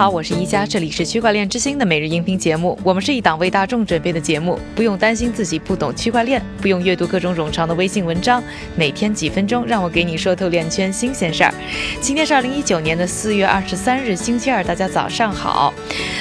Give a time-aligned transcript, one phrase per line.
[0.00, 2.78] 好，我是一加，这里是区块链之星的每日音频节目。
[2.82, 8.42] 我们是一档为大众准备的节目，不用担心自己不懂区块链，不用阅读各种冗长的微信文章，
[8.74, 11.52] 每天几分钟，让我给你说透链圈新鲜事儿。
[12.00, 15.74] 今天是二零一九年的四月二十三日，星期二，大家早上好。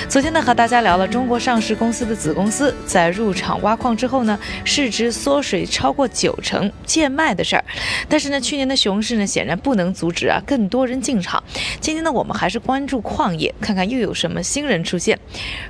[0.09, 7.63] 昨天呢，和大家聊了中国上市公司的子公司在入场挖矿之后呢，市值缩水超过九成，贱卖的事儿。
[8.09, 11.41] 但是呢，去年的熊市呢，显然不能阻止啊更多人进场。
[11.79, 15.19] 今天呢，我们还是关注矿业，看看又有什么新人出现。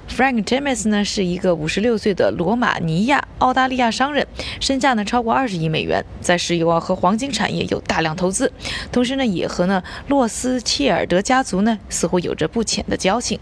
[0.09, 4.25] Frank James 呢，是一个五十六岁的罗马尼亚澳大利亚商人，
[4.61, 8.49] 身价呢超过二十亿美元，在石油啊和黄金产业有大量投资，
[8.89, 13.37] 同时呢，也和呢洛斯切尔德家族呢似乎有着不浅的交情。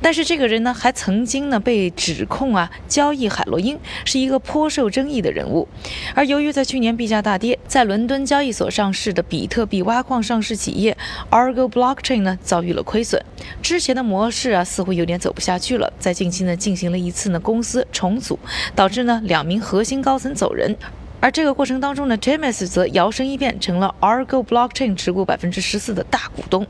[0.00, 5.68] 但是这个人呢，还曾经呢被指控啊交易海洛因，是一个颇受争议的人物。
[6.14, 10.96] 而由于在去年币价大跌，在伦敦交易所上市的比特币挖矿上市企业
[11.30, 13.22] Argo Blockchain 呢遭遇了亏损，
[13.60, 18.38] 之前的模式啊似乎有点走不下去了，在近期呢进行了一次呢公司重组，
[18.74, 20.76] 导致呢两名核心高层走人。
[21.20, 26.66] 而这个过程当中呢，James 则摇身一变成了 Argo Blockchain 持股百分之十四的大股东。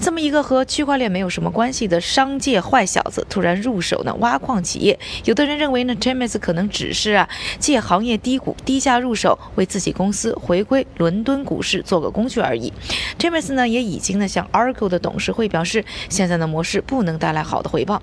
[0.00, 4.98] 这么一个和区块链没有什么关系的商界坏小子，突然入手呢挖矿企业。
[5.24, 7.28] 有的人认为呢，James 可能只是啊
[7.60, 12.72] 借行业低谷低价入手，为自己公司回归伦敦股市做个工具而已。
[13.20, 18.02] James 呢也已经呢向 Argo 的董事会表示，现在的模式不能带来好的回报。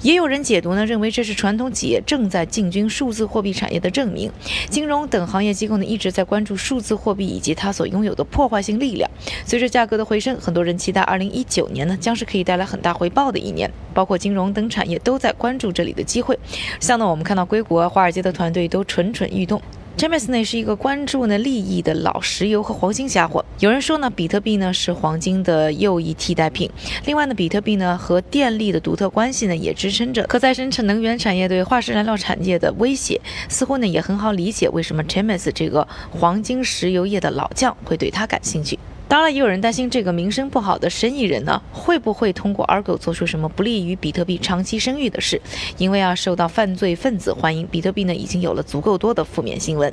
[0.00, 4.32] 也有人解读呢，认为这是传统企业正在进军数字货币产业的证明。
[4.70, 5.28] 金融等。
[5.34, 9.10] 行业机构呢一直在关注数字货币以及它所拥有的破坏性力量。
[9.44, 16.38] 随着价格的回升，很多人期待二零一九年呢将是可以带来很大回报的一年，包括金融等产业都在关注这里的机会。
[16.78, 19.60] 像呢，我们看到硅谷、华尔街的团队都蠢蠢欲动。
[19.96, 23.44] James 呢是一个关注呢利益的老石油和黄金家伙。
[23.60, 26.68] 有人说呢，比特币呢是黄金的又一替代品。
[27.06, 33.20] 另外呢，比特币呢和电力的独特关系呢，也支撑着可再生能源产业对化石燃料产业的威胁。
[33.48, 38.76] 似乎呢也很好理解为什么 James 这个黄金石油业的老将会对他感兴趣。
[39.06, 45.40] 当然，也有人担心这个名声不好的生意人呢，会不会通过 Argo 做出什么不利于比特币长期声誉的事？
[45.78, 49.92] 因为啊，受到犯罪分子欢迎，比特币呢已经有了足够多的负面新闻。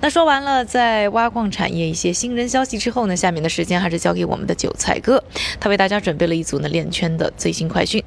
[0.00, 5.22] 那说完了在挖矿产业一些新人消息之后呢，下面的时间还是交给我们的韭菜哥，
[5.60, 8.02] 他为大家准备了一组呢链圈的最新快讯。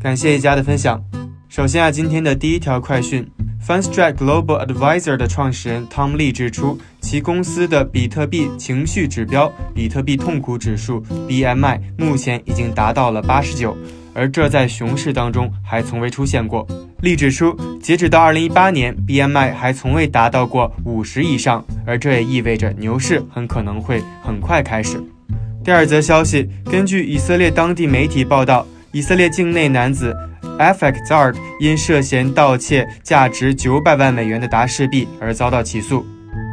[0.00, 1.02] 感谢一家的分享。
[1.48, 3.30] 首先啊，今天的第一条快讯。
[3.64, 13.76] Funstrat Global Advisor 的创始人 Tom Lee 指出，其公司的比特币情绪指标——比特币痛苦指数 （BMI） 目前已经达到了八十九，
[14.12, 16.66] 而这在熊市当中还从未出现过。
[17.02, 25.00] Lee 指出，截止到二零一八年，BMI 还从未达到过五十以上，而这也意味着牛市很可能会很快开始。
[25.62, 30.14] 第二则消息，根据以色列当地媒体报道，以色列境内男子。
[30.58, 36.04] Effect Zard 因涉嫌盗窃价值九百万美元的达氏币而遭到起诉，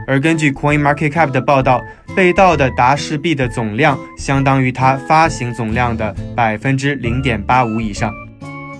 [0.07, 1.81] 而根据 Coin Market Cap 的报道，
[2.15, 8.11] 被盗的达氏币的总量相当于它发行总量的百分之零点八五以上。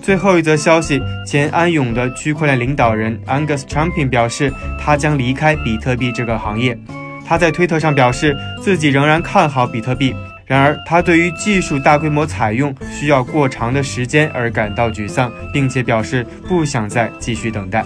[0.02, 6.80] 最后一则消息，前安永的区块链领导人 Angus Trumping 表示，他将离开比特币这个行业。
[7.28, 10.16] 他在推特上表示，自己仍然看好比特币。
[10.50, 17.86] 然而，他对于技术大规模采用需要过长的时间而感到沮丧，并且表示不想再继续等待。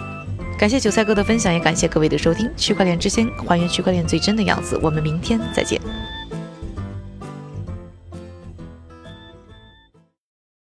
[0.57, 2.50] 感谢韭菜哥的分享，也感谢各位的收听。
[2.56, 5.78] 区块链之星还原区块链最真的样子，我们明天再见。